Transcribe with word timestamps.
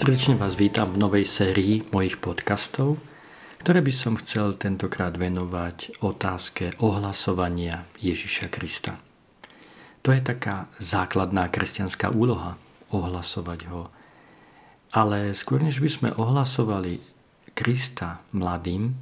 Srdečne 0.00 0.40
vás 0.40 0.56
vítam 0.56 0.88
v 0.88 0.96
novej 0.96 1.28
sérii 1.28 1.84
mojich 1.92 2.16
podcastov, 2.24 2.96
ktoré 3.60 3.84
by 3.84 3.92
som 3.92 4.16
chcel 4.16 4.56
tentokrát 4.56 5.12
venovať 5.12 6.00
otázke 6.00 6.72
ohlasovania 6.80 7.84
Ježiša 8.00 8.48
Krista. 8.48 8.96
To 10.00 10.08
je 10.08 10.24
taká 10.24 10.72
základná 10.80 11.52
kresťanská 11.52 12.16
úloha, 12.16 12.56
ohlasovať 12.88 13.60
ho. 13.68 13.92
Ale 14.96 15.36
skôr 15.36 15.60
než 15.60 15.84
by 15.84 15.90
sme 15.92 16.16
ohlasovali 16.16 17.04
Krista 17.52 18.24
mladým, 18.32 18.96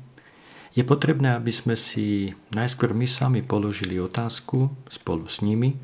je 0.74 0.82
potrebné, 0.82 1.38
aby 1.38 1.54
sme 1.54 1.78
si 1.78 2.34
najskôr 2.51 2.90
my 2.90 3.06
sami 3.06 3.46
položili 3.46 4.02
otázku 4.02 4.66
spolu 4.90 5.30
s 5.30 5.46
nimi, 5.46 5.78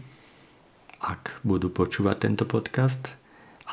ak 0.98 1.38
budú 1.46 1.70
počúvať 1.70 2.16
tento 2.18 2.50
podcast, 2.50 3.14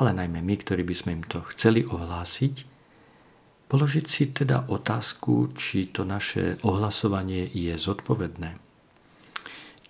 ale 0.00 0.16
najmä 0.16 0.40
my, 0.40 0.54
ktorí 0.56 0.86
by 0.88 0.94
sme 0.96 1.10
im 1.20 1.24
to 1.24 1.44
chceli 1.52 1.84
ohlásiť, 1.84 2.54
položiť 3.72 4.06
si 4.08 4.28
teda 4.32 4.68
otázku, 4.68 5.52
či 5.56 5.88
to 5.88 6.04
naše 6.04 6.60
ohlasovanie 6.64 7.48
je 7.48 7.72
zodpovedné. 7.76 8.60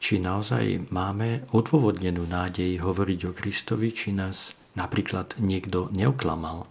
Či 0.03 0.19
naozaj 0.19 0.91
máme 0.91 1.47
odôvodnenú 1.55 2.27
nádej 2.27 2.83
hovoriť 2.83 3.21
o 3.31 3.35
Kristovi, 3.35 3.95
či 3.95 4.11
nás 4.11 4.55
napríklad 4.79 5.39
niekto 5.39 5.91
neoklamal, 5.95 6.67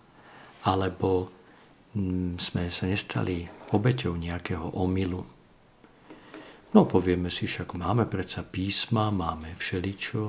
alebo 0.68 1.32
mm, 1.96 2.40
sme 2.40 2.68
sa 2.68 2.88
nestali 2.88 3.48
obeťou 3.72 4.16
nejakého 4.16 4.76
omylu. 4.76 5.24
No 6.72 6.88
povieme 6.88 7.28
si, 7.28 7.52
však 7.52 7.76
máme 7.76 8.08
predsa 8.08 8.48
písma, 8.48 9.12
máme 9.12 9.56
všeličo. 9.60 10.22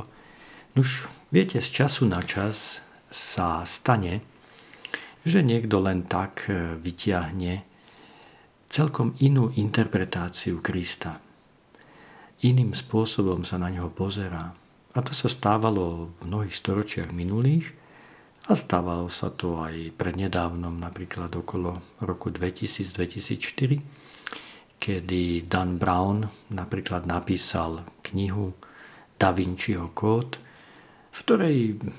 Nuž, 0.74 1.06
viete, 1.30 1.62
z 1.62 1.70
času 1.70 2.10
na 2.10 2.18
čas 2.26 2.81
sa 3.12 3.60
stane, 3.68 4.24
že 5.22 5.44
niekto 5.44 5.78
len 5.78 6.08
tak 6.08 6.48
e, 6.48 6.74
vyťahne 6.80 7.62
celkom 8.72 9.12
inú 9.20 9.52
interpretáciu 9.52 10.64
Krista. 10.64 11.20
Iným 12.42 12.72
spôsobom 12.74 13.44
sa 13.44 13.60
na 13.60 13.70
neho 13.70 13.92
pozerá. 13.92 14.50
A 14.92 14.98
to 15.04 15.12
sa 15.14 15.28
stávalo 15.28 16.10
v 16.18 16.26
mnohých 16.26 16.56
storočiach 16.56 17.12
minulých 17.14 17.70
a 18.50 18.58
stávalo 18.58 19.06
sa 19.06 19.30
to 19.30 19.62
aj 19.62 19.94
prednedávnom, 19.94 20.74
napríklad 20.74 21.30
okolo 21.30 22.02
roku 22.02 22.34
2000-2004, 22.34 23.78
kedy 24.82 25.46
Dan 25.46 25.78
Brown 25.78 26.26
napríklad 26.50 27.06
napísal 27.06 27.86
knihu 28.10 28.50
Da 29.14 29.30
Vinciho 29.30 29.94
kód, 29.94 30.42
v 31.12 31.18
ktorej 31.20 31.56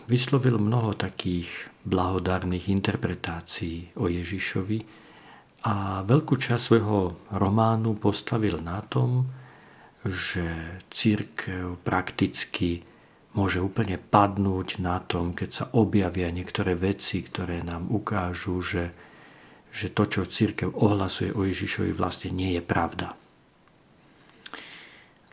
vyslovil 0.10 0.58
mnoho 0.58 0.98
takých 0.98 1.70
blahodárnych 1.86 2.66
interpretácií 2.74 3.94
o 4.02 4.10
Ježišovi 4.10 4.80
a 5.70 6.02
veľkú 6.02 6.34
časť 6.34 6.64
svojho 6.64 7.30
románu 7.38 7.96
postavil 8.02 8.58
na 8.60 8.82
tom, 8.82 9.30
že 10.04 10.82
církev 10.92 11.80
prakticky 11.86 12.84
môže 13.38 13.62
úplne 13.62 14.02
padnúť 14.02 14.82
na 14.82 15.00
tom, 15.00 15.32
keď 15.38 15.50
sa 15.50 15.66
objavia 15.74 16.30
niektoré 16.30 16.74
veci, 16.76 17.24
ktoré 17.24 17.64
nám 17.64 17.90
ukážu, 17.90 18.62
že, 18.62 18.94
že 19.72 19.90
to, 19.94 20.10
čo 20.10 20.28
církev 20.28 20.70
ohlasuje 20.74 21.34
o 21.34 21.46
Ježišovi, 21.46 21.94
vlastne 21.96 22.30
nie 22.30 22.54
je 22.58 22.62
pravda. 22.62 23.18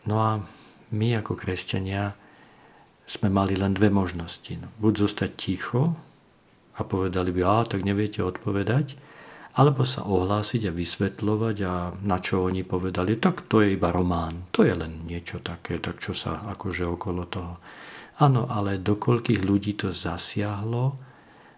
No 0.09 0.15
a 0.17 0.31
my 0.93 1.07
ako 1.21 1.37
kresťania 1.37 2.17
sme 3.11 3.27
mali 3.27 3.59
len 3.59 3.75
dve 3.75 3.91
možnosti. 3.91 4.55
No, 4.55 4.71
buď 4.79 4.93
zostať 5.03 5.31
ticho 5.35 5.91
a 6.79 6.81
povedali 6.87 7.35
by, 7.35 7.41
a 7.43 7.67
tak 7.67 7.83
neviete 7.83 8.23
odpovedať, 8.23 8.95
alebo 9.59 9.83
sa 9.83 10.07
ohlásiť 10.07 10.71
a 10.71 10.75
vysvetľovať 10.75 11.57
a 11.67 11.73
na 12.07 12.17
čo 12.23 12.47
oni 12.47 12.63
povedali, 12.63 13.19
tak 13.19 13.51
to 13.51 13.59
je 13.59 13.75
iba 13.75 13.91
román, 13.91 14.47
to 14.55 14.63
je 14.63 14.71
len 14.71 15.03
niečo 15.03 15.43
také, 15.43 15.83
tak 15.83 15.99
čo 15.99 16.15
sa 16.15 16.47
akože 16.55 16.87
okolo 16.87 17.27
toho. 17.27 17.59
Áno, 18.23 18.47
ale 18.47 18.79
do 18.79 18.95
koľkých 18.95 19.43
ľudí 19.43 19.75
to 19.75 19.91
zasiahlo, 19.91 20.95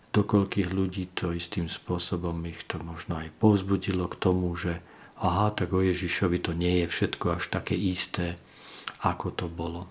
do 0.09 0.21
koľkých 0.25 0.73
ľudí 0.73 1.13
to 1.13 1.37
istým 1.37 1.69
spôsobom 1.69 2.33
ich 2.49 2.65
to 2.65 2.81
možno 2.81 3.21
aj 3.21 3.29
povzbudilo 3.37 4.09
k 4.09 4.17
tomu, 4.17 4.49
že 4.57 4.81
aha, 5.21 5.53
tak 5.53 5.69
o 5.69 5.85
Ježišovi 5.85 6.41
to 6.41 6.57
nie 6.57 6.81
je 6.81 6.87
všetko 6.89 7.37
až 7.37 7.53
také 7.53 7.77
isté, 7.77 8.41
ako 9.05 9.37
to 9.37 9.45
bolo. 9.45 9.85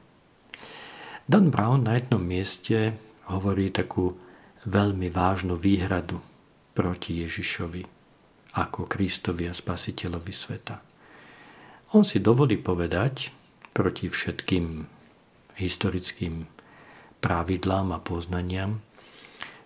Dan 1.33 1.49
Brown 1.49 1.89
na 1.89 1.97
jednom 1.97 2.21
mieste 2.21 2.93
hovorí 3.33 3.73
takú 3.73 4.13
veľmi 4.69 5.09
vážnu 5.09 5.57
výhradu 5.57 6.21
proti 6.77 7.25
Ježišovi 7.25 7.89
ako 8.53 8.85
Kristovi 8.85 9.49
a 9.49 9.57
Spasiteľovi 9.57 10.29
sveta. 10.29 10.77
On 11.97 12.05
si 12.05 12.21
dovolí 12.21 12.61
povedať 12.61 13.33
proti 13.73 14.13
všetkým 14.13 14.85
historickým 15.57 16.53
pravidlám 17.25 17.97
a 17.97 17.99
poznaniam, 18.05 18.85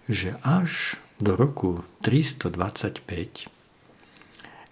že 0.06 0.38
až 0.46 1.02
do 1.18 1.34
roku 1.34 1.82
325 2.06 3.50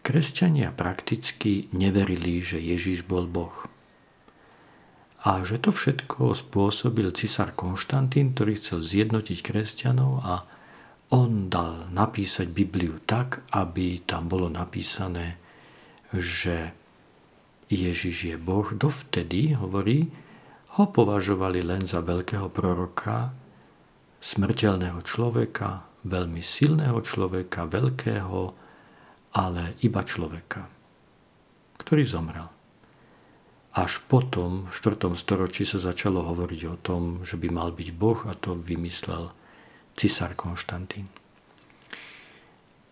kresťania 0.07 0.71
prakticky 0.71 1.67
neverili, 1.75 2.39
že 2.39 2.63
Ježiš 2.63 3.03
bol 3.03 3.27
Boh 3.27 3.74
a 5.25 5.41
že 5.41 5.57
to 5.57 5.73
všetko 5.73 6.37
spôsobil 6.37 7.09
cisár 7.17 7.57
Konštantín, 7.57 8.37
ktorý 8.37 8.61
chcel 8.61 8.85
zjednotiť 8.85 9.39
kresťanov 9.41 10.21
a 10.21 10.45
on 11.17 11.49
dal 11.49 11.89
napísať 11.89 12.53
Bibliu 12.53 13.01
tak, 13.09 13.41
aby 13.57 14.05
tam 14.05 14.29
bolo 14.29 14.53
napísané, 14.53 15.41
že 16.13 16.77
Ježiš 17.73 18.35
je 18.35 18.37
Boh. 18.37 18.69
Dovtedy, 18.69 19.57
hovorí, 19.57 20.13
ho 20.77 20.85
považovali 20.93 21.65
len 21.65 21.89
za 21.89 22.05
veľkého 22.05 22.53
proroka, 22.53 23.33
smrteľného 24.21 25.01
človeka, 25.07 25.89
veľmi 26.05 26.45
silného 26.45 27.01
človeka, 27.01 27.65
veľkého, 27.65 28.41
ale 29.41 29.81
iba 29.81 30.03
človeka, 30.05 30.69
ktorý 31.81 32.05
zomrel. 32.05 32.54
Až 33.75 33.99
potom, 34.07 34.71
v 34.71 34.73
4. 34.73 35.19
storočí 35.19 35.67
sa 35.67 35.83
začalo 35.83 36.23
hovoriť 36.23 36.61
o 36.71 36.77
tom, 36.79 37.27
že 37.27 37.35
by 37.35 37.51
mal 37.51 37.75
byť 37.75 37.89
Boh 37.91 38.23
a 38.31 38.39
to 38.39 38.55
vymyslel 38.55 39.35
cisár 39.99 40.39
Konštantín. 40.39 41.11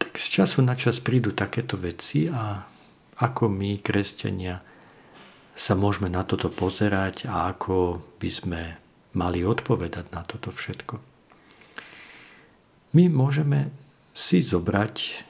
Tak 0.03 0.19
z 0.19 0.42
času 0.42 0.59
na 0.66 0.75
čas 0.75 0.98
prídu 0.98 1.31
takéto 1.31 1.78
veci 1.78 2.26
a 2.26 2.66
ako 3.22 3.47
my, 3.47 3.78
kresťania, 3.78 4.59
sa 5.54 5.78
môžeme 5.78 6.10
na 6.10 6.26
toto 6.26 6.50
pozerať 6.50 7.31
a 7.31 7.54
ako 7.54 8.03
by 8.19 8.31
sme 8.32 8.62
mali 9.15 9.47
odpovedať 9.47 10.10
na 10.10 10.26
toto 10.26 10.50
všetko. 10.50 10.98
My 12.98 13.06
môžeme 13.06 13.71
si 14.10 14.42
zobrať 14.42 15.28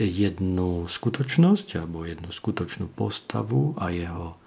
jednu 0.00 0.88
skutočnosť 0.88 1.78
alebo 1.78 2.08
jednu 2.08 2.32
skutočnú 2.32 2.88
postavu 2.88 3.76
a 3.76 3.92
jeho 3.92 4.39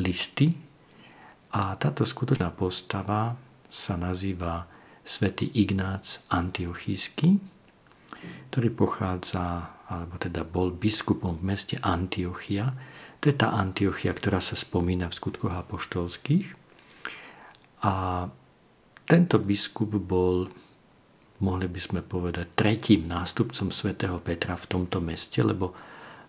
listy. 0.00 0.56
A 1.52 1.76
táto 1.76 2.08
skutočná 2.08 2.48
postava 2.56 3.36
sa 3.68 3.94
nazýva 4.00 4.64
svätý 5.04 5.50
Ignác 5.52 6.24
Antiochísky, 6.32 7.36
ktorý 8.48 8.68
pochádza, 8.72 9.76
alebo 9.90 10.16
teda 10.16 10.48
bol 10.48 10.72
biskupom 10.72 11.36
v 11.36 11.52
meste 11.52 11.76
Antiochia. 11.82 12.72
To 13.20 13.28
je 13.28 13.36
tá 13.36 13.52
Antiochia, 13.52 14.16
ktorá 14.16 14.40
sa 14.40 14.56
spomína 14.56 15.12
v 15.12 15.18
skutkoch 15.18 15.52
apoštolských. 15.52 16.48
A 17.84 18.24
tento 19.04 19.36
biskup 19.42 19.92
bol, 19.98 20.48
mohli 21.44 21.66
by 21.68 21.80
sme 21.82 22.00
povedať, 22.00 22.56
tretím 22.56 23.10
nástupcom 23.10 23.68
svätého 23.68 24.16
Petra 24.24 24.56
v 24.56 24.68
tomto 24.70 25.04
meste, 25.04 25.42
lebo 25.44 25.74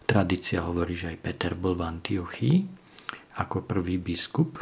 tradícia 0.03 0.65
hovorí, 0.65 0.97
že 0.97 1.15
aj 1.15 1.17
Peter 1.21 1.53
bol 1.55 1.77
v 1.77 1.85
Antiochii 1.87 2.82
ako 3.39 3.65
prvý 3.65 3.97
biskup 3.97 4.61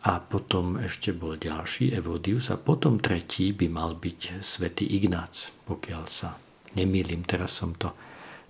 a 0.00 0.16
potom 0.22 0.80
ešte 0.80 1.12
bol 1.12 1.36
ďalší 1.36 1.92
Evodius 1.92 2.48
a 2.48 2.56
potom 2.56 2.96
tretí 3.02 3.52
by 3.52 3.66
mal 3.68 3.98
byť 4.00 4.40
svätý 4.40 4.88
Ignác, 4.96 5.52
pokiaľ 5.68 6.04
sa 6.08 6.40
nemýlim, 6.72 7.26
teraz 7.26 7.52
som 7.52 7.76
to 7.76 7.92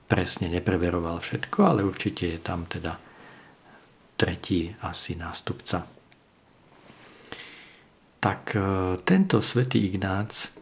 presne 0.07 0.51
nepreveroval 0.51 1.19
všetko, 1.19 1.59
ale 1.67 1.81
určite 1.83 2.39
je 2.39 2.41
tam 2.43 2.67
teda 2.71 2.99
tretí 4.15 4.71
asi 4.85 5.17
nástupca. 5.17 5.87
Tak 8.21 8.43
e, 8.53 8.61
tento 9.03 9.41
svätý 9.41 9.89
Ignác, 9.89 10.53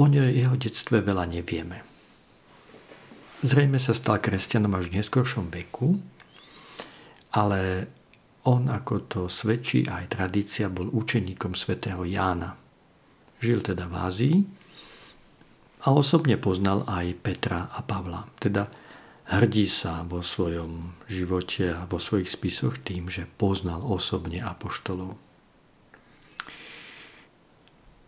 o 0.00 0.08
jeho 0.08 0.56
detstve 0.56 1.04
veľa 1.04 1.28
nevieme. 1.28 1.84
Zrejme 3.44 3.76
sa 3.76 3.92
stal 3.92 4.18
kresťanom 4.18 4.72
až 4.72 4.88
v 4.88 5.04
neskôršom 5.04 5.52
veku, 5.52 6.00
ale 7.34 7.90
on, 8.46 8.70
ako 8.70 8.94
to 9.10 9.22
svedčí 9.26 9.90
aj 9.90 10.14
tradícia, 10.14 10.70
bol 10.70 10.86
učeníkom 10.86 11.58
svätého 11.58 12.06
Jána. 12.06 12.54
Žil 13.42 13.60
teda 13.74 13.84
v 13.90 13.94
Ázii 13.94 14.36
A 15.84 15.92
osobne 15.92 16.40
poznal 16.40 16.86
aj 16.86 17.14
Petra 17.20 17.68
a 17.70 17.82
Pavla. 17.84 18.26
Teda 18.38 18.66
hrdí 19.34 19.66
sa 19.66 20.06
vo 20.06 20.22
svojom 20.22 20.94
živote 21.10 21.74
a 21.74 21.86
vo 21.86 21.98
svojich 21.98 22.30
spisoch 22.30 22.78
tým, 22.82 23.10
že 23.10 23.26
poznal 23.26 23.82
osobne 23.82 24.42
apoštolov. 24.42 25.18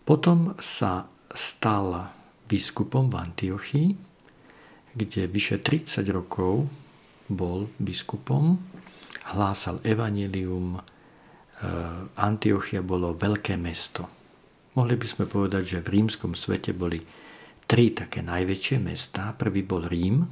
Potom 0.07 0.57
sa 0.57 1.05
stal 1.29 2.09
biskupom 2.49 3.13
v 3.13 3.17
Antiochii, 3.21 3.89
kde 4.97 5.29
vyše 5.29 5.61
30 5.61 6.01
rokov 6.09 6.65
bol 7.29 7.69
biskupom, 7.77 8.57
hlásal 9.35 9.81
evanilium. 9.85 10.79
E, 10.79 10.83
Antiochia 12.17 12.81
bolo 12.81 13.13
veľké 13.13 13.59
mesto. 13.61 14.09
Mohli 14.79 14.95
by 14.95 15.07
sme 15.07 15.25
povedať, 15.27 15.79
že 15.79 15.85
v 15.85 15.93
rímskom 16.01 16.33
svete 16.39 16.71
boli 16.73 17.03
tri 17.69 17.93
také 17.93 18.25
najväčšie 18.25 18.79
mesta. 18.81 19.35
Prvý 19.37 19.67
bol 19.67 19.85
Rím, 19.85 20.25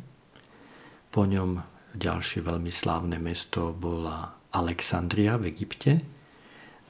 po 1.10 1.24
ňom 1.24 1.56
ďalšie 1.96 2.44
veľmi 2.44 2.68
slávne 2.68 3.16
mesto 3.16 3.72
bola 3.72 4.36
Alexandria 4.52 5.40
v 5.40 5.52
Egypte. 5.52 5.92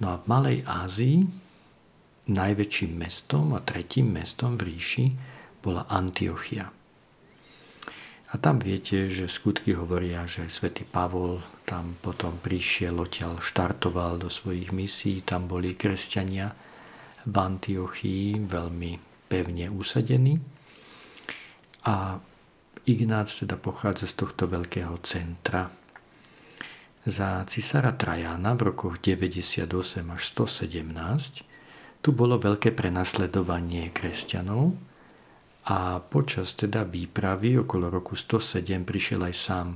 No 0.03 0.13
a 0.13 0.19
v 0.19 0.25
Malej 0.27 0.59
Ázii 0.67 1.19
najväčším 2.27 2.93
mestom 2.99 3.55
a 3.55 3.63
tretím 3.63 4.13
mestom 4.19 4.59
v 4.59 4.75
ríši 4.75 5.07
bola 5.63 5.87
Antiochia. 5.87 6.76
A 8.27 8.43
tam 8.43 8.59
viete, 8.59 9.07
že 9.07 9.31
skutky 9.31 9.71
hovoria, 9.79 10.27
že 10.27 10.51
svätý 10.51 10.83
Pavol 10.83 11.39
tam 11.63 11.95
potom 12.03 12.35
prišiel, 12.43 12.99
odtiaľ 12.99 13.39
štartoval 13.39 14.19
do 14.19 14.27
svojich 14.27 14.75
misií, 14.75 15.23
tam 15.23 15.47
boli 15.47 15.79
kresťania 15.79 16.51
v 17.23 17.35
Antiochii 17.35 18.43
veľmi 18.43 18.93
pevne 19.31 19.71
usadení. 19.71 20.35
A 21.87 22.19
Ignác 22.87 23.31
teda 23.31 23.59
pochádza 23.59 24.11
z 24.11 24.15
tohto 24.15 24.47
veľkého 24.47 24.95
centra. 25.03 25.71
Za 27.07 27.47
cisára 27.47 27.95
Trajana 27.95 28.55
v 28.59 28.75
rokoch 28.75 28.99
98 28.99 29.71
až 30.11 30.23
117 30.35 32.03
tu 32.03 32.09
bolo 32.11 32.39
veľké 32.39 32.75
prenasledovanie 32.75 33.91
kresťanov 33.91 34.75
a 35.67 35.99
počas 35.99 36.55
teda 36.55 36.87
výpravy 36.87 37.67
okolo 37.67 37.91
roku 37.91 38.15
107 38.15 38.87
prišiel 38.87 39.27
aj 39.27 39.35
sám 39.35 39.69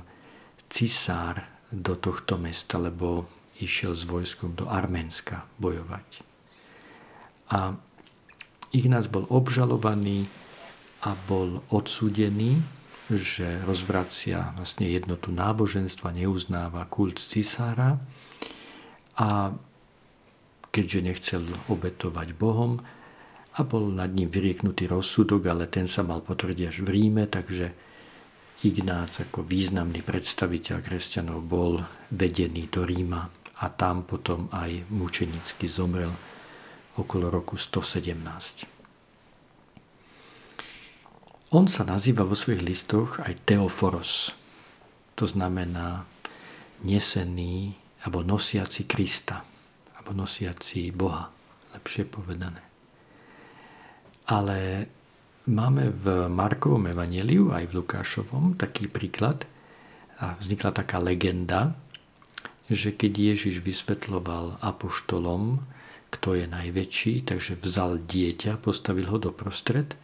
cisár 0.71 1.43
do 1.67 1.99
tohto 1.99 2.39
mesta, 2.39 2.79
lebo 2.79 3.27
išiel 3.59 3.91
s 3.91 4.07
vojskom 4.07 4.55
do 4.55 4.71
Arménska 4.71 5.45
bojovať. 5.59 6.07
A 7.51 7.75
Ignác 8.71 9.11
bol 9.11 9.27
obžalovaný 9.27 10.31
a 11.03 11.11
bol 11.27 11.59
odsúdený 11.67 12.63
že 13.17 13.59
rozvracia 13.67 14.55
vlastne 14.55 14.87
jednotu 14.87 15.35
náboženstva, 15.35 16.15
neuznáva 16.15 16.87
kult 16.87 17.19
cisára 17.19 17.99
a 19.19 19.51
keďže 20.71 20.99
nechcel 21.03 21.43
obetovať 21.67 22.31
Bohom 22.39 22.79
a 23.51 23.67
bol 23.67 23.91
nad 23.91 24.15
ním 24.15 24.31
vyrieknutý 24.31 24.87
rozsudok, 24.87 25.51
ale 25.51 25.67
ten 25.67 25.87
sa 25.87 26.07
mal 26.07 26.23
potvrdiť 26.23 26.71
až 26.71 26.77
v 26.87 26.89
Ríme, 26.95 27.27
takže 27.27 27.91
Ignác 28.61 29.25
ako 29.25 29.41
významný 29.41 30.05
predstaviteľ 30.05 30.85
kresťanov 30.85 31.41
bol 31.43 31.81
vedený 32.13 32.69
do 32.69 32.85
Ríma 32.85 33.25
a 33.61 33.65
tam 33.73 34.05
potom 34.05 34.53
aj 34.53 34.85
mučenicky 34.93 35.65
zomrel 35.65 36.13
okolo 36.95 37.33
roku 37.33 37.57
117. 37.57 38.69
On 41.51 41.67
sa 41.67 41.83
nazýva 41.83 42.23
vo 42.23 42.37
svojich 42.37 42.63
listoch 42.63 43.19
aj 43.19 43.43
Teoforos. 43.43 44.31
To 45.19 45.27
znamená 45.27 46.07
nesený 46.87 47.75
alebo 48.07 48.23
nosiaci 48.23 48.87
Krista, 48.87 49.43
alebo 49.99 50.15
nosiaci 50.15 50.95
Boha, 50.95 51.27
lepšie 51.75 52.07
povedané. 52.07 52.70
Ale 54.31 54.87
máme 55.51 55.91
v 55.91 56.31
Markovom 56.31 56.87
evaneliu 56.87 57.51
aj 57.51 57.67
v 57.67 57.83
Lukášovom 57.83 58.55
taký 58.55 58.87
príklad 58.87 59.43
a 60.23 60.39
vznikla 60.39 60.71
taká 60.71 61.03
legenda, 61.03 61.75
že 62.71 62.95
keď 62.95 63.35
Ježiš 63.35 63.59
vysvetloval 63.59 64.55
apoštolom, 64.63 65.59
kto 66.07 66.39
je 66.39 66.45
najväčší, 66.47 67.27
takže 67.27 67.59
vzal 67.59 67.99
dieťa, 67.99 68.63
postavil 68.63 69.11
ho 69.11 69.19
do 69.19 69.35
prostred– 69.35 69.91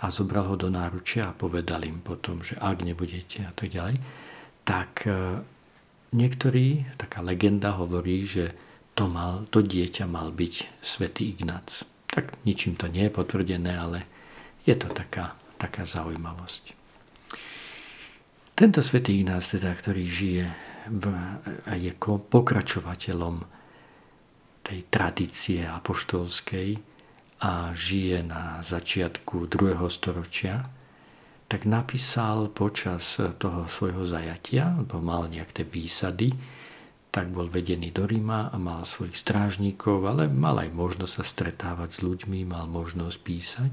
a 0.00 0.08
zobral 0.08 0.48
ho 0.48 0.56
do 0.56 0.72
náručia 0.72 1.28
a 1.28 1.36
povedal 1.36 1.84
im 1.84 2.00
potom, 2.00 2.40
že 2.40 2.56
ak 2.56 2.80
nebudete 2.80 3.44
a 3.44 3.52
tak 3.52 3.68
ďalej, 3.68 4.00
tak 4.64 5.04
e, 5.04 5.44
niektorí, 6.16 6.88
taká 6.96 7.20
legenda 7.20 7.76
hovorí, 7.76 8.24
že 8.24 8.56
to, 8.96 9.12
mal, 9.12 9.44
to 9.52 9.60
dieťa 9.60 10.08
mal 10.08 10.32
byť 10.32 10.80
svätý 10.80 11.36
Ignác. 11.36 11.84
Tak 12.10 12.42
ničím 12.42 12.74
to 12.74 12.90
nie 12.90 13.06
je 13.06 13.16
potvrdené, 13.16 13.72
ale 13.78 13.98
je 14.66 14.74
to 14.74 14.90
taká, 14.90 15.38
taká 15.56 15.86
zaujímavosť. 15.86 16.74
Tento 18.54 18.84
svätý 18.84 19.22
Ignác, 19.22 19.46
teda, 19.46 19.72
ktorý 19.72 20.04
žije 20.04 20.44
v, 20.90 21.04
a 21.64 21.72
je 21.78 21.94
pokračovateľom 22.28 23.40
tej 24.60 24.78
tradície 24.92 25.64
apoštolskej, 25.64 26.90
a 27.40 27.72
žije 27.72 28.20
na 28.20 28.60
začiatku 28.60 29.48
druhého 29.48 29.88
storočia, 29.88 30.60
tak 31.48 31.64
napísal 31.64 32.52
počas 32.52 33.16
toho 33.16 33.64
svojho 33.66 34.04
zajatia, 34.04 34.76
lebo 34.76 35.00
mal 35.00 35.26
nejaké 35.26 35.64
výsady, 35.64 36.30
tak 37.10 37.34
bol 37.34 37.50
vedený 37.50 37.90
do 37.90 38.06
Ríma 38.06 38.54
a 38.54 38.56
mal 38.56 38.86
svojich 38.86 39.18
strážnikov, 39.18 40.06
ale 40.06 40.30
mal 40.30 40.62
aj 40.62 40.70
možnosť 40.70 41.12
sa 41.12 41.24
stretávať 41.26 41.90
s 41.90 42.00
ľuďmi, 42.06 42.46
mal 42.46 42.70
možnosť 42.70 43.16
písať. 43.26 43.72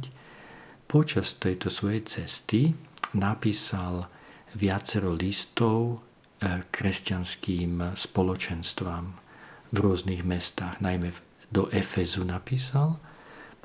Počas 0.89 1.37
tejto 1.37 1.69
svojej 1.69 2.01
cesty 2.05 2.73
napísal 3.13 4.09
viacero 4.57 5.13
listov 5.13 6.01
eh, 6.41 6.65
kresťanským 6.65 7.93
spoločenstvám 7.93 9.05
v 9.69 9.77
rôznych 9.77 10.25
mestách, 10.25 10.81
najmä 10.81 11.13
do 11.51 11.69
Efezu 11.69 12.25
napísal 12.25 12.99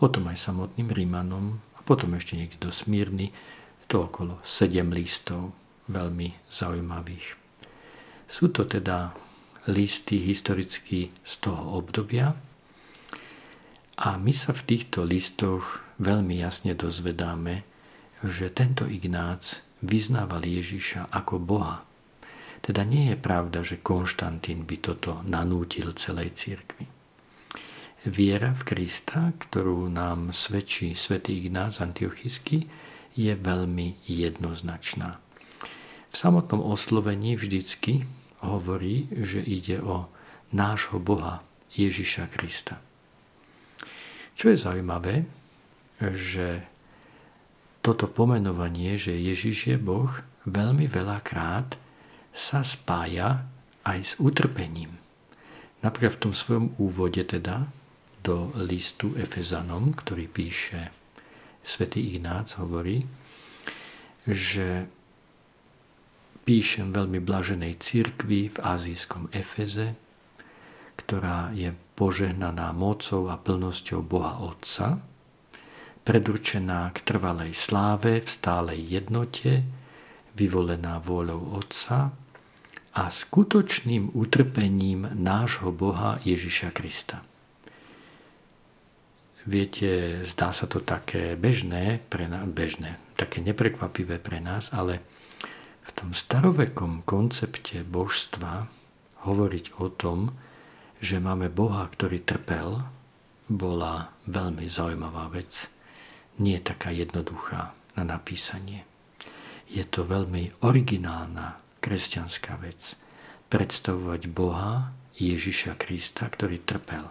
potom 0.02 0.26
aj 0.26 0.50
samotným 0.50 0.90
Rímanom 0.90 1.62
a 1.78 1.80
potom 1.86 2.18
ešte 2.18 2.34
niekde 2.34 2.58
do 2.58 2.74
Smírny, 2.74 3.30
to 3.86 4.10
okolo 4.10 4.42
7 4.42 4.90
listov, 4.90 5.54
veľmi 5.86 6.34
zaujímavých. 6.50 7.38
Sú 8.26 8.50
to 8.50 8.66
teda 8.66 9.14
listy 9.70 10.18
historicky 10.18 11.14
z 11.22 11.32
toho 11.38 11.78
obdobia 11.78 12.34
a 14.02 14.18
my 14.18 14.34
sa 14.34 14.50
v 14.50 14.62
týchto 14.66 15.06
listoch 15.06 15.78
veľmi 16.02 16.42
jasne 16.42 16.74
dozvedáme, 16.74 17.62
že 18.26 18.50
tento 18.50 18.88
Ignác 18.90 19.62
vyznával 19.82 20.42
Ježiša 20.42 21.14
ako 21.14 21.38
Boha. 21.38 21.86
Teda 22.62 22.86
nie 22.86 23.14
je 23.14 23.18
pravda, 23.18 23.62
že 23.66 23.82
Konštantín 23.82 24.66
by 24.66 24.76
toto 24.82 25.22
nanútil 25.26 25.90
celej 25.94 26.34
cirkvi. 26.38 26.86
Viera 28.02 28.50
v 28.50 28.62
Krista, 28.66 29.30
ktorú 29.38 29.86
nám 29.86 30.34
svedčí 30.34 30.98
svätý 30.98 31.38
Ignác 31.38 31.78
Antiochysky, 31.78 32.66
je 33.14 33.30
veľmi 33.34 34.02
jednoznačná. 34.10 35.22
V 36.10 36.14
samotnom 36.14 36.58
oslovení 36.62 37.38
vždycky 37.38 38.02
hovorí, 38.42 39.08
že 39.22 39.40
ide 39.40 39.78
o 39.80 40.10
nášho 40.52 40.98
Boha 40.98 41.40
Ježiša 41.72 42.28
Krista. 42.28 42.76
Čo 44.36 44.52
je 44.52 44.58
zaujímavé, 44.58 45.24
že 46.12 46.66
toto 47.82 48.06
pomenovanie, 48.10 48.98
že 48.98 49.14
Ježiš 49.14 49.74
je 49.74 49.78
Boh, 49.78 50.10
veľmi 50.46 50.86
veľakrát 50.86 51.78
sa 52.32 52.62
spája 52.62 53.46
aj 53.82 53.98
s 54.02 54.12
utrpením. 54.18 54.98
Napríklad 55.82 56.14
v 56.14 56.22
tom 56.22 56.34
svojom 56.34 56.66
úvode 56.78 57.22
teda, 57.26 57.66
do 58.22 58.54
listu 58.54 59.18
Efezanom, 59.18 59.90
ktorý 59.98 60.30
píše 60.30 60.94
svätý 61.66 62.14
Ignác, 62.14 62.54
hovorí, 62.62 63.02
že 64.22 64.86
píšem 66.42 66.90
veľmi 66.90 67.22
blaženej 67.22 67.78
cirkvi 67.78 68.50
v 68.50 68.58
azijskom 68.58 69.30
Efeze, 69.30 69.94
ktorá 70.98 71.54
je 71.54 71.70
požehnaná 71.94 72.74
mocou 72.74 73.30
a 73.30 73.38
plnosťou 73.38 74.00
Boha 74.02 74.42
Otca, 74.42 74.98
predurčená 76.02 76.90
k 76.90 76.98
trvalej 77.06 77.54
sláve 77.54 78.18
v 78.18 78.28
stálej 78.28 78.80
jednote, 78.82 79.62
vyvolená 80.34 80.98
vôľou 80.98 81.62
Otca 81.62 82.10
a 82.92 83.02
skutočným 83.08 84.12
utrpením 84.12 85.08
nášho 85.14 85.70
Boha 85.72 86.18
Ježiša 86.26 86.74
Krista. 86.74 87.24
Viete, 89.42 90.22
zdá 90.22 90.54
sa 90.54 90.70
to 90.70 90.78
také 90.78 91.34
bežné, 91.34 91.98
pre 92.06 92.30
nás, 92.30 92.46
bežné, 92.46 93.02
také 93.18 93.42
neprekvapivé 93.42 94.22
pre 94.22 94.38
nás, 94.38 94.70
ale 94.70 95.02
v 95.82 95.90
tom 95.94 96.10
starovekom 96.14 97.02
koncepte 97.02 97.82
božstva 97.82 98.70
hovoriť 99.26 99.78
o 99.82 99.90
tom, 99.90 100.34
že 101.02 101.18
máme 101.18 101.50
Boha, 101.50 101.86
ktorý 101.90 102.22
trpel, 102.22 102.82
bola 103.50 104.14
veľmi 104.30 104.66
zaujímavá 104.70 105.28
vec. 105.34 105.66
Nie 106.38 106.62
taká 106.62 106.94
jednoduchá 106.94 107.74
na 107.98 108.02
napísanie. 108.06 108.86
Je 109.66 109.82
to 109.82 110.06
veľmi 110.06 110.62
originálna 110.62 111.58
kresťanská 111.82 112.56
vec. 112.62 112.94
Predstavovať 113.50 114.30
Boha, 114.32 114.94
Ježiša 115.18 115.76
Krista, 115.76 116.24
ktorý 116.30 116.62
trpel. 116.64 117.04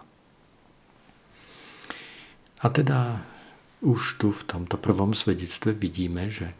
A 2.61 2.65
teda 2.69 3.25
už 3.81 4.21
tu 4.21 4.29
v 4.29 4.45
tomto 4.45 4.77
prvom 4.77 5.17
svedectve 5.17 5.73
vidíme, 5.73 6.29
že 6.29 6.53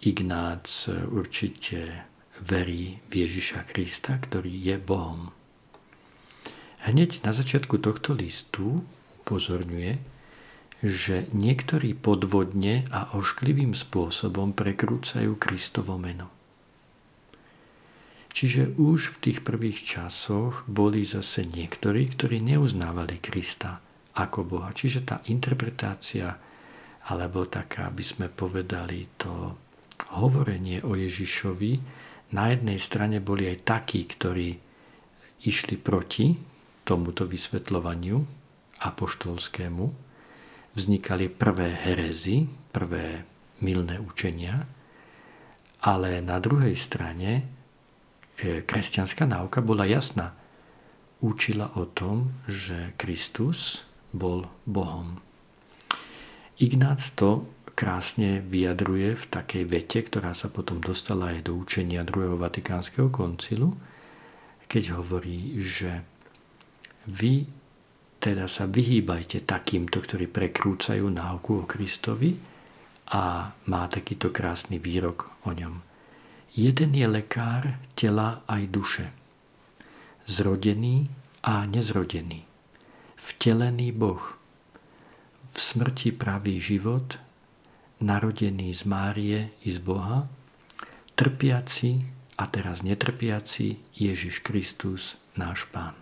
Ignác 0.00 0.64
určite 1.12 2.08
verí 2.40 3.04
v 3.12 3.28
Ježiša 3.28 3.68
Krista, 3.68 4.16
ktorý 4.16 4.48
je 4.48 4.76
Bohom. 4.80 5.28
Hneď 6.88 7.20
na 7.28 7.36
začiatku 7.36 7.76
tohto 7.84 8.16
listu 8.16 8.80
upozorňuje, 9.20 10.00
že 10.80 11.28
niektorí 11.36 11.92
podvodne 11.92 12.88
a 12.88 13.12
ošklivým 13.12 13.76
spôsobom 13.76 14.56
prekrúcajú 14.56 15.36
Kristovo 15.36 16.00
meno. 16.00 16.32
Čiže 18.32 18.80
už 18.80 19.12
v 19.12 19.16
tých 19.20 19.38
prvých 19.44 19.84
časoch 19.84 20.64
boli 20.64 21.04
zase 21.04 21.44
niektorí, 21.44 22.08
ktorí 22.08 22.40
neuznávali 22.40 23.20
Krista 23.20 23.84
ako 24.16 24.48
Boha. 24.48 24.72
Čiže 24.72 25.04
tá 25.04 25.16
interpretácia, 25.28 26.32
alebo 27.12 27.44
taká, 27.44 27.92
aby 27.92 28.00
sme 28.00 28.32
povedali, 28.32 29.04
to 29.20 29.52
hovorenie 30.08 30.80
o 30.86 30.96
Ježišovi, 30.96 31.72
na 32.30 32.54
jednej 32.54 32.78
strane 32.78 33.18
boli 33.18 33.50
aj 33.50 33.66
takí, 33.66 34.06
ktorí 34.06 34.54
išli 35.44 35.76
proti 35.80 36.36
tomuto 36.86 37.26
vysvetľovaniu 37.26 38.16
apoštolskému, 38.80 39.84
vznikali 40.74 41.26
prvé 41.28 41.74
herezy, 41.74 42.46
prvé 42.70 43.26
milné 43.60 43.98
učenia, 44.00 44.64
ale 45.80 46.20
na 46.20 46.38
druhej 46.38 46.76
strane 46.76 47.30
e, 47.36 47.42
kresťanská 48.62 49.24
náuka 49.26 49.64
bola 49.64 49.88
jasná. 49.88 50.36
Učila 51.20 51.76
o 51.76 51.84
tom, 51.84 52.32
že 52.48 52.96
Kristus 52.96 53.84
bol 54.12 54.48
Bohom. 54.64 55.20
Ignác 56.60 57.00
to 57.16 57.48
krásne 57.80 58.44
vyjadruje 58.44 59.16
v 59.16 59.24
takej 59.32 59.64
vete, 59.64 60.04
ktorá 60.04 60.36
sa 60.36 60.52
potom 60.52 60.84
dostala 60.84 61.32
aj 61.32 61.48
do 61.48 61.56
učenia 61.56 62.04
druhého 62.04 62.36
Vatikánskeho 62.36 63.08
koncilu, 63.08 63.72
keď 64.68 65.00
hovorí, 65.00 65.56
že 65.64 66.04
vy 67.08 67.48
teda 68.20 68.44
sa 68.52 68.68
vyhýbajte 68.68 69.48
takýmto, 69.48 70.04
ktorí 70.04 70.28
prekrúcajú 70.28 71.08
náuku 71.08 71.64
o 71.64 71.64
Kristovi 71.64 72.36
a 73.16 73.48
má 73.48 73.82
takýto 73.88 74.28
krásny 74.28 74.76
výrok 74.76 75.32
o 75.48 75.56
ňom. 75.56 75.80
Jeden 76.52 76.92
je 76.92 77.08
lekár 77.08 77.80
tela 77.96 78.44
aj 78.44 78.62
duše, 78.68 79.06
zrodený 80.28 81.08
a 81.40 81.64
nezrodený. 81.64 82.44
Vtelený 83.16 83.88
Boh, 83.96 84.20
v 85.48 85.56
smrti 85.56 86.12
pravý 86.12 86.60
život, 86.60 87.29
narodený 88.00 88.72
z 88.72 88.82
Márie 88.88 89.38
i 89.64 89.70
z 89.70 89.78
Boha, 89.84 90.24
trpiaci 91.14 92.00
a 92.40 92.48
teraz 92.48 92.80
netrpiaci 92.80 93.76
Ježiš 93.96 94.40
Kristus, 94.40 95.20
náš 95.36 95.68
Pán. 95.68 95.92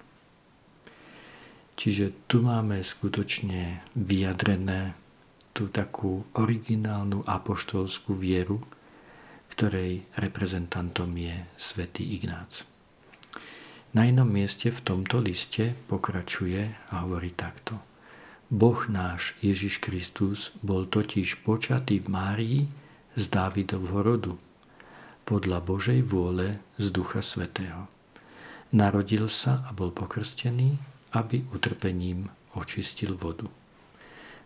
Čiže 1.79 2.27
tu 2.27 2.43
máme 2.43 2.83
skutočne 2.83 3.87
vyjadrené 3.95 4.99
tú 5.55 5.71
takú 5.71 6.27
originálnu 6.35 7.23
apoštolskú 7.27 8.15
vieru, 8.15 8.63
ktorej 9.51 10.07
reprezentantom 10.15 11.11
je 11.19 11.35
svätý 11.59 12.15
Ignác. 12.15 12.63
Na 13.95 14.07
inom 14.07 14.31
mieste 14.31 14.71
v 14.71 14.85
tomto 14.85 15.19
liste 15.19 15.75
pokračuje 15.91 16.93
a 16.95 17.03
hovorí 17.03 17.35
takto. 17.35 17.98
Boh 18.49 18.81
náš 18.89 19.37
Ježiš 19.45 19.77
Kristus 19.77 20.57
bol 20.65 20.89
totiž 20.89 21.45
počatý 21.45 22.01
v 22.01 22.09
Márii 22.09 22.61
z 23.13 23.25
Dávidovho 23.29 24.01
rodu, 24.01 24.35
podľa 25.29 25.61
Božej 25.61 26.01
vôle 26.09 26.57
z 26.81 26.89
Ducha 26.89 27.21
Svetého. 27.21 27.85
Narodil 28.73 29.29
sa 29.29 29.69
a 29.69 29.77
bol 29.77 29.93
pokrstený, 29.93 30.81
aby 31.13 31.45
utrpením 31.53 32.25
očistil 32.57 33.21
vodu. 33.21 33.45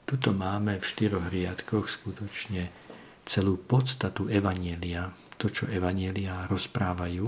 Tuto 0.02 0.34
máme 0.34 0.82
v 0.82 0.84
štyroch 0.84 1.30
riadkoch 1.30 1.86
skutočne 1.86 2.74
celú 3.22 3.54
podstatu 3.54 4.26
Evanielia, 4.26 5.14
to, 5.38 5.46
čo 5.46 5.70
Evanielia 5.70 6.50
rozprávajú, 6.50 7.26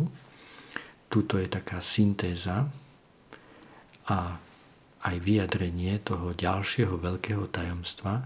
tuto 1.07 1.39
je 1.39 1.47
taká 1.47 1.79
syntéza 1.79 2.67
a 4.11 4.43
aj 5.05 5.17
vyjadrenie 5.21 6.01
toho 6.01 6.33
ďalšieho 6.33 6.97
veľkého 6.97 7.45
tajomstva, 7.53 8.25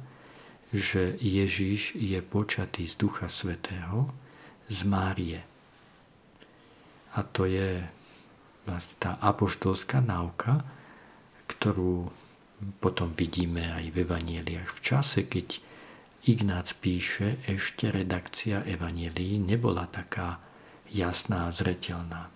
že 0.70 1.18
Ježiš 1.18 1.99
je 1.99 2.20
počatý 2.23 2.87
z 2.87 2.94
Ducha 2.94 3.26
Svetého, 3.26 4.12
z 4.68 4.78
Márie. 4.87 5.40
A 7.16 7.25
to 7.25 7.49
je 7.49 7.82
vlastne 8.68 8.97
tá 9.00 9.12
apoštolská 9.18 10.04
náuka, 10.04 10.62
ktorú 11.49 12.12
potom 12.78 13.11
vidíme 13.16 13.64
aj 13.64 13.90
v 13.90 13.97
Evanieliach. 14.04 14.68
V 14.68 14.80
čase, 14.85 15.25
keď 15.25 15.58
Ignác 16.28 16.76
píše, 16.76 17.40
ešte 17.49 17.88
redakcia 17.88 18.61
Evanielii 18.68 19.40
nebola 19.40 19.88
taká 19.88 20.37
jasná 20.92 21.49
a 21.49 21.54
zretelná. 21.54 22.28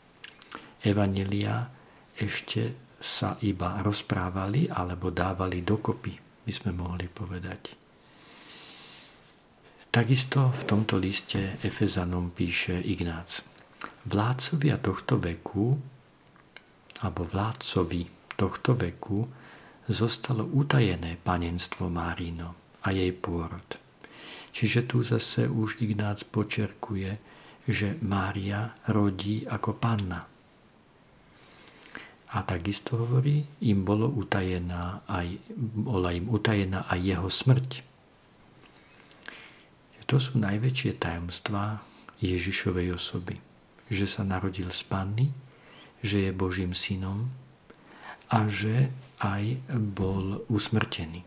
Evanelia 0.81 1.69
ešte 2.17 2.75
sa 3.03 3.35
iba 3.43 3.83
rozprávali 3.83 4.71
alebo 4.71 5.11
dávali 5.11 5.67
dokopy, 5.67 6.15
by 6.47 6.53
sme 6.55 6.71
mohli 6.71 7.11
povedať. 7.11 7.75
Takisto 9.93 10.49
v 10.49 10.63
tomto 10.65 10.97
liste 10.97 11.61
Efezanom 11.61 12.33
píše 12.33 12.81
Ignác. 12.81 13.45
Vládcovia 14.09 14.81
tohto 14.81 15.21
veku, 15.21 15.77
alebo 17.05 17.23
vládcovi 17.29 18.33
tohto 18.33 18.73
veku, 18.73 19.21
zostalo 19.85 20.49
utajené 20.49 21.21
panenstvo 21.21 21.93
Márino 21.93 22.81
a 22.81 22.89
jej 22.89 23.13
pôrod. 23.13 23.69
Čiže 24.49 24.89
tu 24.89 25.05
zase 25.05 25.45
už 25.45 25.85
Ignác 25.85 26.25
počerkuje, 26.25 27.11
že 27.69 28.01
Mária 28.01 28.73
rodí 28.89 29.45
ako 29.45 29.77
panna. 29.77 30.32
A 32.33 32.41
takisto 32.41 32.97
hovorí, 32.97 33.45
im 33.61 33.85
bolo 33.85 34.09
utajená 34.09 35.05
aj, 35.05 35.37
bola 35.77 36.17
im 36.17 36.33
utajená 36.33 36.89
aj 36.89 37.01
jeho 37.05 37.29
smrť. 37.29 37.71
To 40.09 40.17
sú 40.17 40.41
najväčšie 40.41 40.97
tajomstvá 40.97 41.81
Ježišovej 42.21 42.97
osoby. 42.97 43.37
Že 43.93 44.07
sa 44.09 44.23
narodil 44.25 44.69
z 44.73 44.81
panny, 44.89 45.29
že 46.01 46.29
je 46.29 46.33
Božím 46.33 46.73
synom 46.73 47.29
a 48.33 48.49
že 48.49 48.89
aj 49.21 49.61
bol 49.73 50.45
usmrtený. 50.49 51.25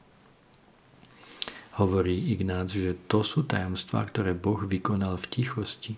Hovorí 1.82 2.34
Ignác, 2.34 2.74
že 2.74 2.98
to 3.06 3.22
sú 3.22 3.46
tajomstvá, 3.46 4.06
ktoré 4.10 4.34
Boh 4.34 4.62
vykonal 4.66 5.22
v 5.22 5.30
tichosti 5.30 5.94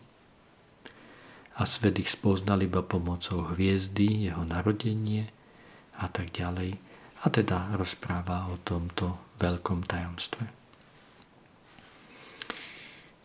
a 1.57 1.65
svet 1.65 1.97
ich 1.97 2.13
spoznal 2.13 2.61
iba 2.61 2.85
pomocou 2.85 3.49
hviezdy, 3.49 4.29
jeho 4.29 4.45
narodenie 4.45 5.33
a 5.97 6.05
tak 6.05 6.29
ďalej. 6.29 6.77
A 7.25 7.33
teda 7.33 7.73
rozpráva 7.73 8.45
o 8.53 8.61
tomto 8.61 9.33
veľkom 9.41 9.89
tajomstve. 9.89 10.45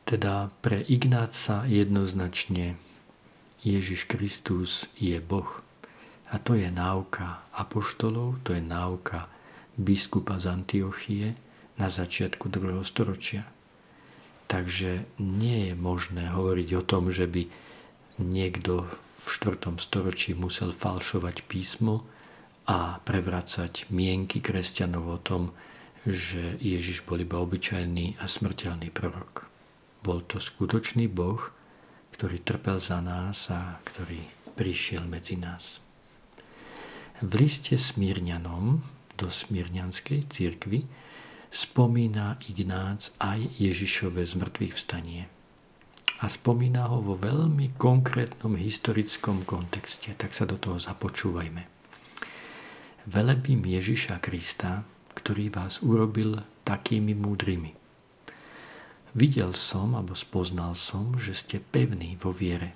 Teda 0.09 0.49
pre 0.65 0.81
Ignáca 0.89 1.69
jednoznačne 1.69 2.81
Ježiš 3.61 4.09
Kristus 4.09 4.89
je 4.97 5.21
Boh. 5.21 5.61
A 6.33 6.41
to 6.41 6.57
je 6.57 6.73
náuka 6.73 7.45
apoštolov, 7.53 8.41
to 8.41 8.57
je 8.57 8.65
náuka 8.65 9.29
biskupa 9.77 10.41
z 10.41 10.49
Antiochie 10.49 11.37
na 11.77 11.93
začiatku 11.93 12.49
2. 12.49 12.81
storočia. 12.83 13.45
Takže 14.49 15.05
nie 15.21 15.69
je 15.69 15.75
možné 15.77 16.33
hovoriť 16.33 16.69
o 16.81 16.83
tom, 16.85 17.13
že 17.13 17.29
by 17.29 17.49
niekto 18.23 18.87
v 19.19 19.27
4. 19.27 19.75
storočí 19.79 20.35
musel 20.35 20.71
falšovať 20.71 21.47
písmo 21.47 22.07
a 22.67 23.03
prevracať 23.03 23.91
mienky 23.91 24.39
kresťanov 24.39 25.05
o 25.07 25.19
tom, 25.19 25.43
že 26.07 26.59
Ježiš 26.59 27.07
bol 27.07 27.23
iba 27.23 27.39
obyčajný 27.39 28.19
a 28.19 28.27
smrteľný 28.27 28.91
prorok. 28.91 29.47
Bol 30.03 30.27
to 30.27 30.43
skutočný 30.43 31.07
Boh, 31.07 31.39
ktorý 32.15 32.43
trpel 32.43 32.83
za 32.83 32.99
nás 32.99 33.47
a 33.51 33.79
ktorý 33.87 34.19
prišiel 34.59 35.07
medzi 35.07 35.39
nás. 35.39 35.79
V 37.23 37.39
liste 37.39 37.79
Smírňanom 37.79 38.83
do 39.15 39.31
Smírňanskej 39.31 40.27
církvy 40.27 40.83
spomína 41.55 42.43
Ignác 42.51 43.15
aj 43.23 43.47
Ježišové 43.63 44.27
zmrtvých 44.27 44.75
vstanie. 44.75 45.31
A 46.23 46.31
spomína 46.31 46.87
ho 46.87 47.03
vo 47.03 47.19
veľmi 47.19 47.75
konkrétnom 47.75 48.55
historickom 48.55 49.43
kontexte, 49.43 50.15
tak 50.15 50.31
sa 50.31 50.47
do 50.47 50.55
toho 50.55 50.79
započúvajme. 50.79 51.67
Velebím 53.11 53.67
Ježiša 53.67 54.23
Krista, 54.23 54.87
ktorý 55.19 55.51
vás 55.51 55.83
urobil 55.83 56.39
takými 56.63 57.19
múdrymi. 57.19 57.75
Videl 59.19 59.59
som, 59.59 59.99
alebo 59.99 60.15
spoznal 60.15 60.79
som, 60.79 61.19
že 61.19 61.35
ste 61.35 61.59
pevní 61.59 62.15
vo 62.15 62.31
viere. 62.31 62.73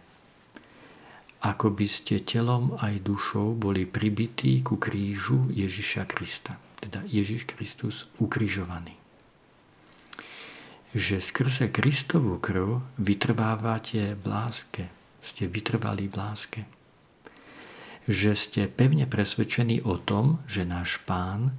Ako 1.46 1.70
by 1.70 1.86
ste 1.86 2.26
telom 2.26 2.74
aj 2.82 2.98
dušou 3.06 3.54
boli 3.54 3.86
pribití 3.86 4.66
ku 4.66 4.74
krížu 4.74 5.46
Ježiša 5.54 6.10
Krista. 6.10 6.58
Teda 6.82 7.06
Ježiš 7.06 7.46
Kristus 7.46 8.10
ukrižovaný. 8.18 9.05
Že 10.94 11.18
skrze 11.18 11.72
Kristovú 11.72 12.38
krv 12.38 12.84
vytrvávate 13.00 14.14
v 14.14 14.24
láske. 14.26 14.84
Ste 15.24 15.50
vytrvali 15.50 16.06
v 16.06 16.14
láske 16.14 16.60
že 18.06 18.38
ste 18.38 18.70
pevne 18.70 19.04
presvedčení 19.10 19.82
o 19.82 19.98
tom, 19.98 20.38
že 20.46 20.62
náš 20.62 21.02
pán 21.02 21.50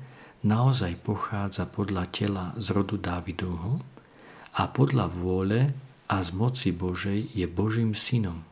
naozaj 0.48 0.96
pochádza 1.04 1.68
podľa 1.68 2.08
tela 2.08 2.46
z 2.56 2.72
rodu 2.72 2.96
Dávidovho 2.96 3.84
a 4.56 4.72
podľa 4.72 5.12
vôle 5.12 5.76
a 6.08 6.24
z 6.24 6.30
moci 6.32 6.72
Božej 6.72 7.36
je 7.36 7.44
Božím 7.52 7.92
synom. 7.92 8.48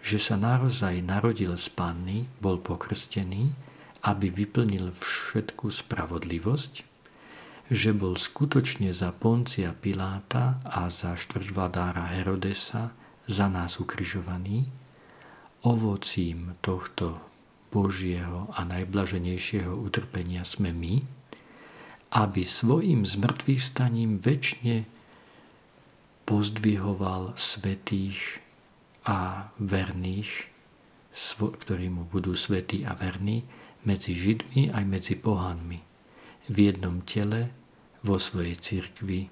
Že 0.00 0.18
sa 0.22 0.36
naozaj 0.38 1.02
narodil 1.02 1.50
z 1.58 1.66
panny, 1.74 2.30
bol 2.38 2.62
pokrstený, 2.62 3.52
aby 4.06 4.30
vyplnil 4.30 4.94
všetku 4.94 5.66
spravodlivosť, 5.66 6.86
že 7.70 7.94
bol 7.94 8.18
skutočne 8.18 8.90
za 8.90 9.14
Poncia 9.14 9.70
Piláta 9.70 10.58
a 10.66 10.90
za 10.90 11.14
štvrťvladára 11.14 12.18
Herodesa 12.18 12.90
za 13.30 13.46
nás 13.46 13.78
ukrižovaný, 13.78 14.66
ovocím 15.62 16.58
tohto 16.58 17.22
Božieho 17.70 18.50
a 18.58 18.66
najblaženejšieho 18.66 19.70
utrpenia 19.70 20.42
sme 20.42 20.74
my, 20.74 20.98
aby 22.10 22.42
svojim 22.42 23.06
zmrtvých 23.06 23.62
staním 23.62 24.18
väčšine 24.18 24.82
pozdvihoval 26.26 27.38
svetých 27.38 28.42
a 29.06 29.50
verných, 29.62 30.50
ktorí 31.38 31.86
mu 31.86 32.02
budú 32.10 32.34
svetí 32.34 32.82
a 32.82 32.98
verní, 32.98 33.46
medzi 33.86 34.12
Židmi 34.12 34.74
aj 34.74 34.84
medzi 34.90 35.14
pohanmi, 35.14 35.78
v 36.50 36.56
jednom 36.58 37.00
tele, 37.06 37.59
vo 38.00 38.16
svojej 38.16 38.56
cirkvi, 38.56 39.28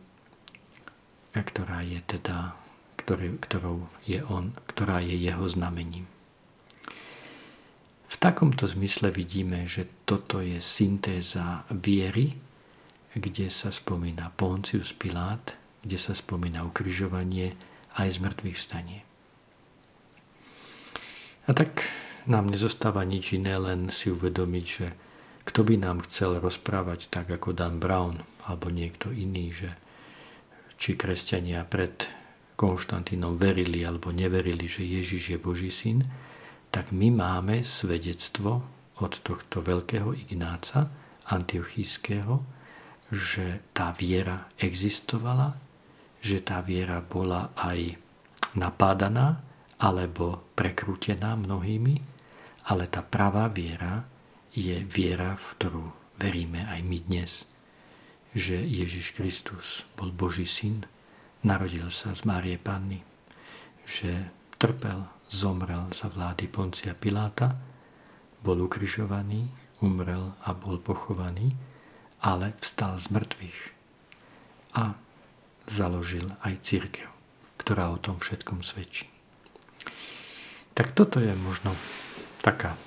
ktorá 1.32 1.86
je 1.86 2.00
teda, 2.04 2.58
ktorou 2.98 3.88
je 4.04 4.20
on, 4.26 4.52
ktorá 4.68 5.00
je 5.00 5.16
jeho 5.16 5.46
znamením. 5.48 6.04
V 8.08 8.16
takomto 8.16 8.64
zmysle 8.66 9.12
vidíme, 9.12 9.68
že 9.68 9.86
toto 10.08 10.40
je 10.40 10.58
syntéza 10.58 11.68
viery, 11.70 12.34
kde 13.14 13.52
sa 13.52 13.70
spomína 13.70 14.32
Poncius 14.34 14.96
Pilát, 14.96 15.54
kde 15.84 15.96
sa 16.00 16.16
spomína 16.16 16.64
ukrižovanie 16.66 17.54
aj 18.00 18.18
zmrtvých 18.18 18.58
stanie. 18.58 19.00
A 21.48 21.56
tak 21.56 21.84
nám 22.28 22.52
nezostáva 22.52 23.04
nič 23.08 23.32
iné, 23.32 23.56
len 23.56 23.88
si 23.88 24.12
uvedomiť, 24.12 24.64
že 24.68 24.86
kto 25.48 25.64
by 25.64 25.80
nám 25.80 26.04
chcel 26.04 26.36
rozprávať 26.36 27.08
tak 27.08 27.32
ako 27.32 27.56
Dan 27.56 27.80
Brown 27.80 28.20
alebo 28.44 28.68
niekto 28.68 29.08
iný, 29.08 29.56
že 29.56 29.72
či 30.76 30.92
kresťania 30.92 31.64
pred 31.64 32.04
Konštantínom 32.58 33.40
verili 33.40 33.80
alebo 33.80 34.12
neverili, 34.12 34.68
že 34.68 34.84
Ježiš 34.84 35.32
je 35.32 35.38
Boží 35.40 35.72
syn, 35.72 36.04
tak 36.68 36.92
my 36.92 37.08
máme 37.08 37.64
svedectvo 37.64 38.60
od 39.00 39.12
tohto 39.24 39.64
veľkého 39.64 40.12
Ignáca 40.12 40.90
antiochískeho, 41.32 42.44
že 43.08 43.72
tá 43.72 43.94
viera 43.96 44.52
existovala, 44.60 45.56
že 46.20 46.44
tá 46.44 46.60
viera 46.60 47.00
bola 47.00 47.56
aj 47.56 47.96
napádaná 48.58 49.40
alebo 49.80 50.50
prekrútená 50.52 51.38
mnohými, 51.38 51.94
ale 52.68 52.84
tá 52.90 53.00
pravá 53.00 53.48
viera 53.48 54.17
je 54.52 54.84
viera, 54.84 55.36
v 55.36 55.46
ktorú 55.56 55.84
veríme 56.18 56.66
aj 56.66 56.80
my 56.82 56.98
dnes, 57.04 57.32
že 58.34 58.58
Ježiš 58.60 59.16
Kristus 59.16 59.88
bol 59.96 60.12
Boží 60.12 60.44
syn, 60.44 60.84
narodil 61.40 61.88
sa 61.88 62.12
z 62.12 62.26
Márie 62.28 62.58
Panny, 62.60 63.00
že 63.88 64.30
trpel, 64.60 65.06
zomrel 65.30 65.88
za 65.94 66.10
vlády 66.10 66.50
Poncia 66.50 66.92
Piláta, 66.92 67.56
bol 68.42 68.58
ukrižovaný, 68.62 69.48
umrel 69.80 70.34
a 70.44 70.54
bol 70.54 70.78
pochovaný, 70.82 71.54
ale 72.22 72.54
vstal 72.58 72.98
z 72.98 73.14
mŕtvych 73.14 73.60
a 74.74 74.98
založil 75.70 76.26
aj 76.42 76.62
církev, 76.62 77.08
ktorá 77.60 77.94
o 77.94 77.98
tom 77.98 78.18
všetkom 78.18 78.66
svedčí. 78.66 79.06
Tak 80.74 80.94
toto 80.94 81.18
je 81.18 81.34
možno 81.34 81.74
taká 82.42 82.78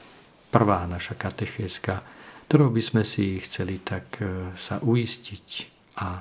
prvá 0.51 0.83
naša 0.83 1.15
katechéska, 1.15 2.03
ktorou 2.51 2.75
by 2.75 2.83
sme 2.83 3.03
si 3.07 3.39
chceli 3.39 3.79
tak 3.79 4.19
e, 4.19 4.51
sa 4.59 4.83
uistiť 4.83 5.47
a 6.03 6.19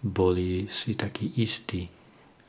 boli 0.00 0.72
si 0.72 0.96
takí 0.96 1.28
istí, 1.36 1.92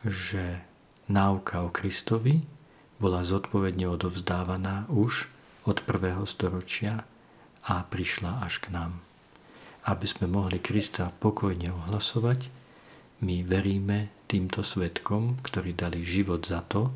že 0.07 0.63
náuka 1.11 1.67
o 1.67 1.69
Kristovi 1.75 2.47
bola 2.95 3.27
zodpovedne 3.27 3.91
odovzdávaná 3.91 4.87
už 4.87 5.27
od 5.67 5.83
prvého 5.83 6.23
storočia 6.23 7.03
a 7.67 7.83
prišla 7.83 8.47
až 8.47 8.63
k 8.63 8.71
nám. 8.71 9.03
Aby 9.83 10.07
sme 10.07 10.31
mohli 10.31 10.63
Krista 10.63 11.11
pokojne 11.19 11.75
ohlasovať, 11.75 12.47
my 13.19 13.43
veríme 13.43 14.11
týmto 14.31 14.63
svetkom, 14.63 15.39
ktorí 15.43 15.75
dali 15.75 16.03
život 16.03 16.47
za 16.47 16.63
to, 16.63 16.91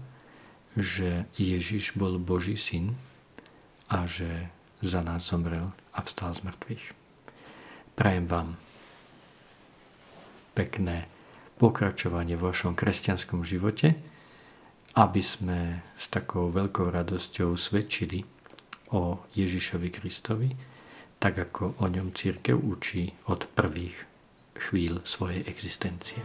že 0.80 1.28
Ježiš 1.36 2.00
bol 2.00 2.16
Boží 2.22 2.56
syn 2.56 2.96
a 3.90 4.06
že 4.06 4.48
za 4.80 5.02
nás 5.02 5.28
zomrel 5.28 5.74
a 5.92 6.00
vstal 6.06 6.32
z 6.38 6.46
mŕtvych. 6.46 6.86
Prajem 7.98 8.26
vám 8.30 8.56
pekné 10.56 11.10
pokračovanie 11.60 12.40
v 12.40 12.48
vašom 12.48 12.78
kresťanskom 12.78 13.44
živote, 13.44 13.98
aby 14.96 15.22
sme 15.22 15.84
s 16.00 16.08
takou 16.08 16.48
veľkou 16.48 16.88
radosťou 16.88 17.60
svedčili 17.60 18.24
o 18.96 19.28
Ježišovi 19.36 19.90
Kristovi, 19.92 20.50
tak 21.20 21.36
ako 21.36 21.84
o 21.84 21.86
ňom 21.92 22.16
církev 22.16 22.56
učí 22.56 23.12
od 23.28 23.44
prvých 23.52 24.08
chvíľ 24.56 25.04
svojej 25.04 25.44
existencie. 25.46 26.20